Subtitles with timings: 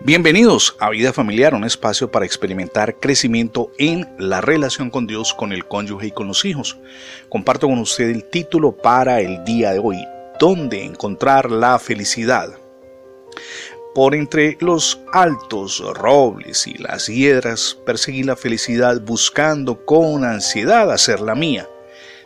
[0.00, 5.52] Bienvenidos a Vida Familiar, un espacio para experimentar crecimiento en la relación con Dios, con
[5.52, 6.78] el cónyuge y con los hijos.
[7.28, 9.98] Comparto con usted el título para el día de hoy,
[10.38, 12.60] ¿Dónde encontrar la felicidad?
[13.92, 21.34] Por entre los altos robles y las hiedras perseguí la felicidad buscando con ansiedad hacerla
[21.34, 21.68] mía,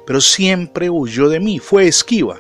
[0.06, 2.38] pero siempre huyó de mí, fue esquiva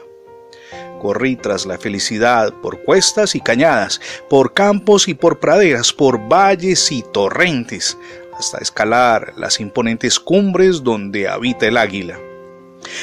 [1.02, 4.00] Corrí tras la felicidad por cuestas y cañadas,
[4.30, 7.98] por campos y por praderas, por valles y torrentes,
[8.38, 12.20] hasta escalar las imponentes cumbres donde habita el águila.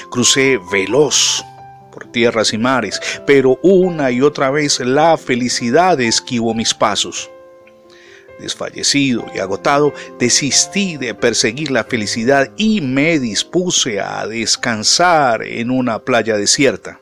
[0.10, 1.44] Crucé veloz
[1.92, 7.30] por tierras y mares, pero una y otra vez la felicidad esquivó mis pasos.
[8.40, 16.00] Desfallecido y agotado, desistí de perseguir la felicidad y me dispuse a descansar en una
[16.00, 17.02] playa desierta.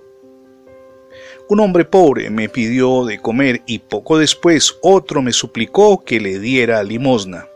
[1.49, 6.39] Un hombre pobre me pidió de comer y poco después otro me suplicó que le
[6.39, 7.47] diera limosna.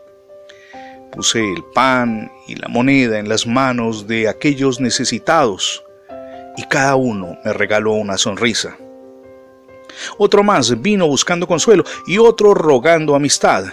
[1.10, 5.84] Puse el pan y la moneda en las manos de aquellos necesitados
[6.56, 8.78] y cada uno me regaló una sonrisa.
[10.16, 13.66] Otro más vino buscando consuelo y otro rogando amistad.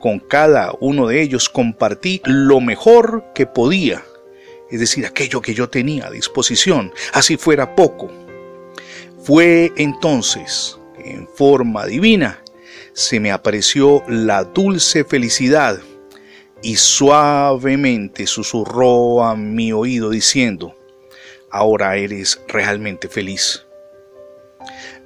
[0.00, 4.02] Con cada uno de ellos compartí lo mejor que podía,
[4.70, 8.10] es decir, aquello que yo tenía a disposición, así fuera poco.
[9.30, 12.42] Fue entonces, en forma divina,
[12.94, 15.78] se me apareció la dulce felicidad
[16.64, 20.74] y suavemente susurró a mi oído diciendo,
[21.48, 23.64] ahora eres realmente feliz.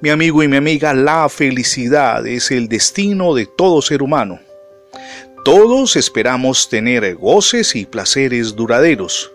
[0.01, 4.39] Mi amigo y mi amiga, la felicidad es el destino de todo ser humano.
[5.43, 9.34] Todos esperamos tener goces y placeres duraderos,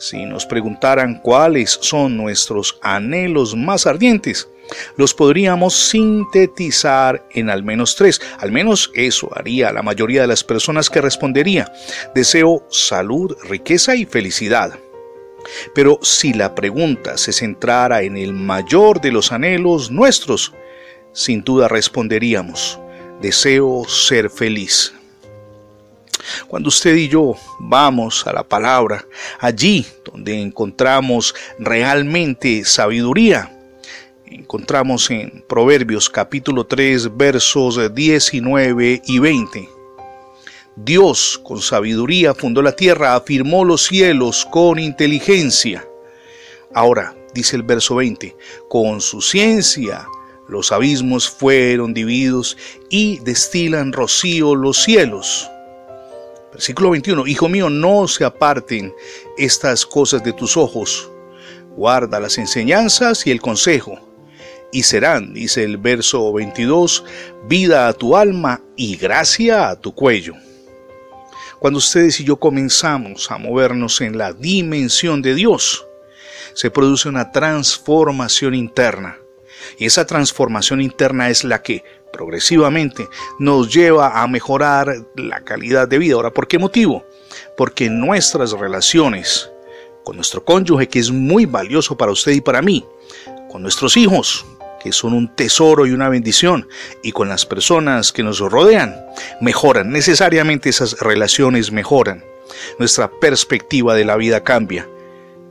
[0.00, 4.48] si nos preguntaran cuáles son nuestros anhelos más ardientes,
[4.96, 8.18] los podríamos sintetizar en al menos tres.
[8.38, 11.70] Al menos eso haría la mayoría de las personas que respondería.
[12.14, 14.78] Deseo salud, riqueza y felicidad.
[15.74, 20.54] Pero si la pregunta se centrara en el mayor de los anhelos nuestros,
[21.12, 22.80] sin duda responderíamos,
[23.20, 24.94] deseo ser feliz.
[26.48, 29.06] Cuando usted y yo vamos a la palabra,
[29.38, 33.50] allí donde encontramos realmente sabiduría,
[34.26, 39.68] encontramos en Proverbios capítulo 3 versos 19 y 20.
[40.76, 45.84] Dios con sabiduría fundó la tierra, afirmó los cielos con inteligencia.
[46.72, 48.36] Ahora, dice el verso 20,
[48.68, 50.06] con su ciencia
[50.50, 52.56] los abismos fueron divididos
[52.88, 55.48] y destilan rocío los cielos.
[56.52, 57.26] Versículo 21.
[57.26, 58.92] Hijo mío, no se aparten
[59.38, 61.10] estas cosas de tus ojos.
[61.76, 63.98] Guarda las enseñanzas y el consejo.
[64.72, 67.04] Y serán, dice el verso 22,
[67.48, 70.34] vida a tu alma y gracia a tu cuello.
[71.58, 75.86] Cuando ustedes y yo comenzamos a movernos en la dimensión de Dios,
[76.54, 79.18] se produce una transformación interna.
[79.78, 85.98] Y esa transformación interna es la que progresivamente nos lleva a mejorar la calidad de
[85.98, 86.14] vida.
[86.14, 87.04] Ahora, ¿por qué motivo?
[87.56, 89.50] Porque nuestras relaciones
[90.04, 92.84] con nuestro cónyuge, que es muy valioso para usted y para mí,
[93.50, 94.46] con nuestros hijos,
[94.82, 96.68] que son un tesoro y una bendición,
[97.02, 98.96] y con las personas que nos rodean,
[99.40, 99.90] mejoran.
[99.90, 102.24] Necesariamente esas relaciones mejoran.
[102.78, 104.88] Nuestra perspectiva de la vida cambia.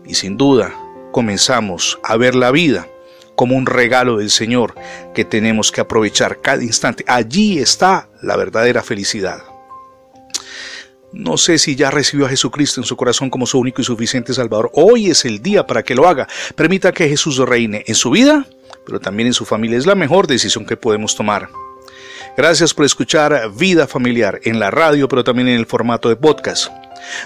[0.05, 0.73] Y sin duda,
[1.11, 2.87] comenzamos a ver la vida
[3.39, 4.75] como un regalo del Señor
[5.15, 7.05] que tenemos que aprovechar cada instante.
[7.07, 9.43] Allí está la verdadera felicidad.
[11.13, 14.33] No sé si ya recibió a Jesucristo en su corazón como su único y suficiente
[14.33, 14.69] Salvador.
[14.73, 16.27] Hoy es el día para que lo haga.
[16.53, 18.45] Permita que Jesús reine en su vida,
[18.85, 19.77] pero también en su familia.
[19.77, 21.47] Es la mejor decisión que podemos tomar.
[22.35, 26.69] Gracias por escuchar Vida Familiar en la radio, pero también en el formato de podcast.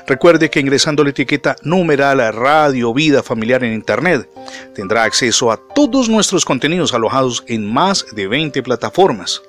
[0.07, 4.29] Recuerde que ingresando la etiqueta numeral Radio Vida Familiar en Internet
[4.75, 9.41] tendrá acceso a todos nuestros contenidos alojados en más de 20 plataformas.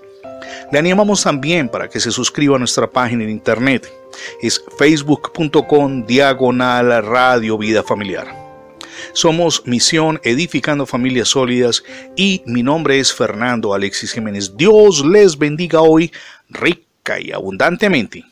[0.73, 3.91] Le animamos también para que se suscriba a nuestra página en Internet.
[4.41, 8.45] Es facebook.com diagonal Radio Vida Familiar.
[9.13, 11.85] Somos Misión Edificando Familias Sólidas
[12.17, 14.57] y mi nombre es Fernando Alexis Jiménez.
[14.57, 16.11] Dios les bendiga hoy
[16.49, 18.25] rica y abundantemente.